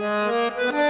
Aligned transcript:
Yeah. 0.00 0.89